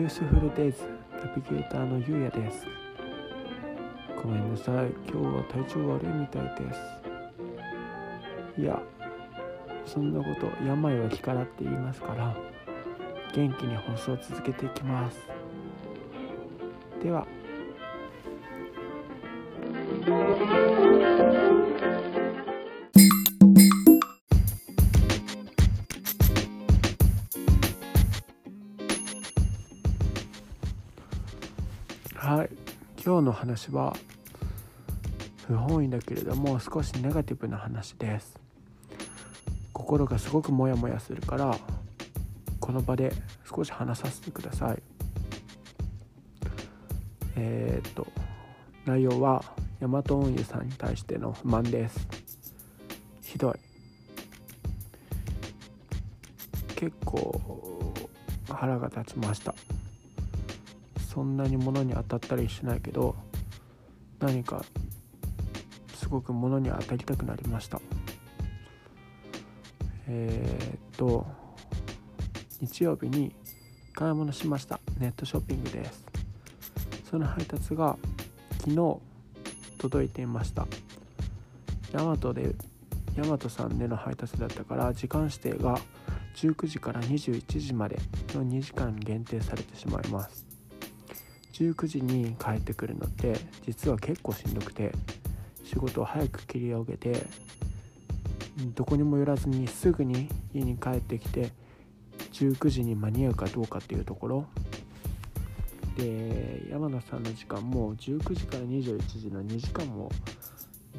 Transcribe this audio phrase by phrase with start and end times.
[0.00, 2.66] ュースフルデイズナビゲーターのゆうやです。
[4.22, 4.90] ごめんなさい。
[5.10, 6.80] 今日は体調悪いみたいです。
[8.60, 8.80] いや
[9.84, 12.34] そんなこと病は気からって言いますから
[13.34, 15.18] 元気に放送を続けていきます。
[17.02, 17.26] では。
[33.02, 33.96] 今日の話は
[35.46, 38.38] 不本意だけれども少しネガティブな話です。
[39.72, 41.56] 心がすごくモヤモヤするから
[42.60, 43.10] この場で
[43.48, 44.82] 少し話させてください。
[47.36, 48.06] えー、っと
[48.84, 49.42] 内容は
[49.80, 52.06] ヤマト運輸さんに対しての不満です。
[53.22, 53.54] ひどい。
[56.76, 57.40] 結構
[58.46, 59.54] 腹が立ちました。
[61.12, 63.16] そんなに物に当たったりしないけど
[64.20, 64.64] 何か
[65.96, 67.80] すごく物に当たりたくなりました。
[70.06, 71.26] えー、っと
[72.60, 73.34] 日曜日に
[73.92, 74.78] 買い物しました。
[75.00, 76.06] ネットショッピングです。
[77.10, 77.96] その配達が
[78.60, 78.98] 昨日
[79.78, 80.68] 届いていました。
[81.92, 82.54] ヤマトで
[83.16, 85.76] ヤマトさんでの配達だったから時間指定が
[86.36, 87.98] 19時から21時まで
[88.32, 90.49] の2時間限定されてしまいます。
[91.60, 94.92] 19時に帰ってくるのって実は結構しんどくて
[95.62, 97.26] 仕事を早く切り上げて
[98.74, 101.50] どこにも寄らずにすぐに家に帰ってきて
[102.32, 104.46] 19時に間に合うかどうかっていうところ。
[105.96, 110.10] で山野さんの時間も19時から21時の2時間も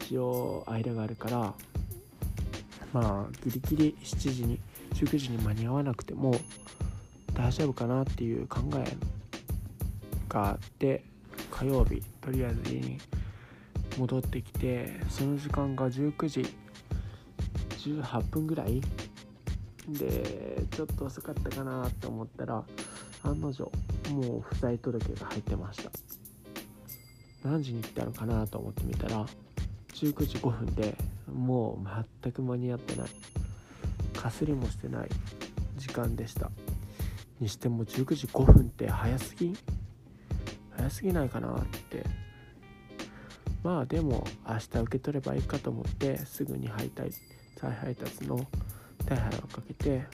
[0.00, 1.54] 一応間があるから
[2.92, 4.60] まあギリギリ7時に
[4.94, 6.34] 19時に間に合わなくても
[7.34, 9.15] 大丈夫かなっていう考え
[10.36, 11.02] があって
[11.50, 12.98] 火曜日とりあえず家に
[13.96, 16.54] 戻ってきてその時間が19時
[17.78, 18.82] 18分ぐらい。
[19.88, 22.64] でちょっと遅かったかなと思ったら
[23.22, 23.70] 案の定
[24.10, 25.90] もう不在届が入ってました。
[27.44, 29.24] 何時に来たのかなと思ってみたら
[29.94, 30.96] 19時5分で
[31.32, 31.88] もう
[32.22, 33.08] 全く間に合ってない。
[34.12, 35.08] かすりもしてない
[35.76, 36.50] 時間でした。
[37.38, 39.56] にしても19時5分って早すぎ？
[40.86, 42.04] 早すぎないかなって。
[43.62, 47.18] まあでも明日受け取ればいいかと思ってすぐに配達
[47.56, 48.46] 再配達の
[49.04, 50.04] 手配をかけて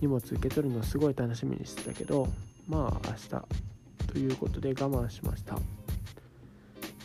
[0.00, 2.26] 荷物受け取るのすごい楽しみにしてたけど
[2.66, 5.58] まあ明日ということで我慢しました。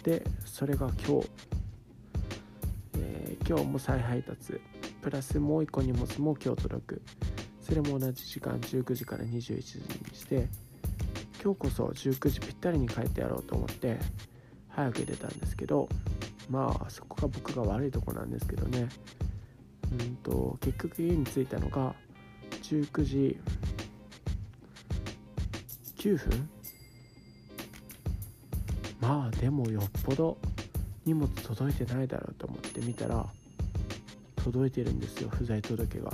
[0.04, 1.30] でそれが今日、
[3.00, 4.62] えー、今日も再配達。
[5.02, 7.02] プラスもう一個荷物も今日届く。
[7.62, 9.62] それも同じ時間19時から21時に
[10.14, 10.48] して
[11.48, 13.98] 今日こそ19時ぴったりに帰ってやろうと思って
[14.68, 15.88] 早く出たんですけど
[16.50, 18.90] まあそこが僕が悪いとこなんですけどね。
[19.98, 21.96] うんと結局家に着いたのが
[22.64, 23.40] 19時
[25.96, 26.50] 9分？
[29.00, 30.38] まあでもよっぽど
[31.06, 33.26] 荷物届いてないだろうと思って見たら
[34.36, 36.12] 届いてるんですよ不在届が。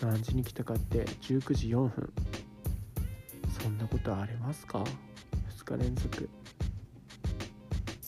[0.00, 2.12] 何時に来たかって19時4分。
[3.68, 4.82] そんなことありますか
[5.58, 6.26] ？2日連続。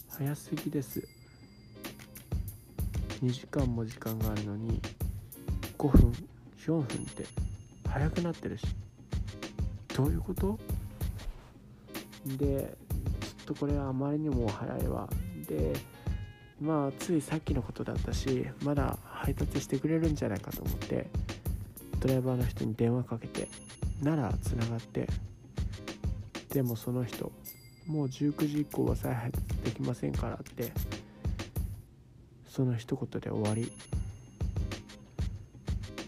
[0.08, 1.06] 早すぎです。
[3.22, 4.80] 2時間も時間があるのに
[5.76, 6.12] 5分
[6.56, 7.26] 4分って
[7.86, 8.64] 早くなってるし。
[9.94, 10.58] どういうこと？
[12.38, 12.74] で
[13.20, 15.10] ちょっとこれはあまりにも早いわ。
[15.46, 15.74] で
[16.58, 21.10] まあついさっきのことだったしまだ配達してくれるんじゃないかと思って
[21.98, 23.46] ドライバーの人に電話かけて
[24.00, 25.06] ならつながって
[26.52, 27.32] でもその人
[27.86, 30.72] もう19時以降は再配達できませんからって
[32.48, 33.72] その一言で終わり。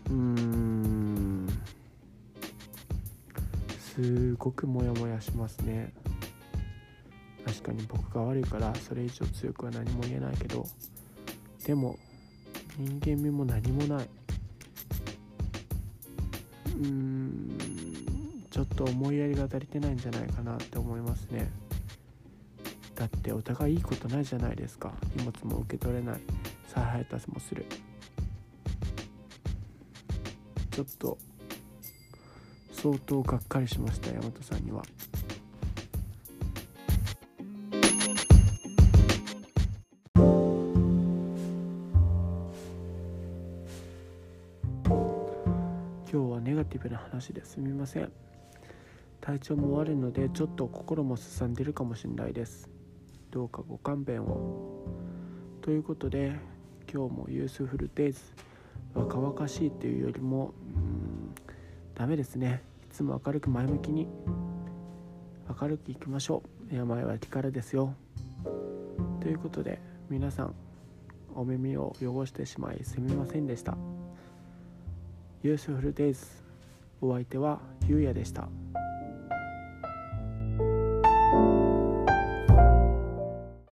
[0.06, 1.48] うーん。
[3.78, 5.92] すごくモヤモヤしますね。
[7.46, 10.66] 確かに僕が悪いからそれ以上強くは何も言えないけど。
[11.64, 11.96] でも
[12.76, 14.08] 人間味も何もない。
[16.66, 17.61] うーん。
[18.52, 21.50] ちょっと思いやりが足りてないんじゃないかなって思いますね。
[22.94, 24.92] だってお互いいいことないじゃないですか。
[25.16, 26.20] 荷物も受け取れない。
[26.68, 27.64] 再配達もする。
[30.70, 31.16] ちょっと
[32.72, 34.82] 相当がっかりしました大和さんには。
[46.12, 48.12] 今日はネガティブな話ですみません。
[49.22, 52.68] 体調も悪いのでちょっと心もすさんでるかもしれないです。
[53.30, 54.84] どうかご勘弁を。
[55.62, 56.40] ということで
[56.92, 58.20] 今日もユースフルデイズ。
[58.94, 61.32] 若々しいっていうよりもうん
[61.94, 62.62] ダメですね。
[62.84, 64.08] いつも明るく前向きに。
[65.60, 66.42] 明るくいきましょ
[66.72, 66.74] う。
[66.74, 67.94] 病は気からですよ。
[69.20, 69.80] ということで
[70.10, 70.54] 皆さん
[71.36, 73.78] お耳を汚してしまいすみませんでした。
[75.44, 76.26] ユースフルデイズ。
[77.00, 78.48] お相手はゆうやでした。